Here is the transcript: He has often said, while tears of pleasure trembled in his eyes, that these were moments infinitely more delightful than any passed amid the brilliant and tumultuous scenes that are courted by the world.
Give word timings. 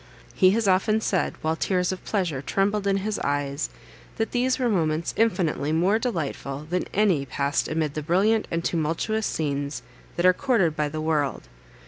He 0.33 0.49
has 0.57 0.67
often 0.67 0.99
said, 0.99 1.35
while 1.43 1.55
tears 1.55 1.91
of 1.91 2.03
pleasure 2.03 2.41
trembled 2.41 2.87
in 2.87 2.97
his 3.05 3.19
eyes, 3.19 3.69
that 4.17 4.31
these 4.31 4.57
were 4.57 4.67
moments 4.67 5.13
infinitely 5.15 5.71
more 5.71 5.99
delightful 5.99 6.65
than 6.67 6.87
any 6.91 7.23
passed 7.23 7.67
amid 7.67 7.93
the 7.93 8.01
brilliant 8.01 8.47
and 8.49 8.65
tumultuous 8.65 9.27
scenes 9.27 9.83
that 10.15 10.25
are 10.25 10.33
courted 10.33 10.75
by 10.75 10.89
the 10.89 11.01
world. 11.01 11.43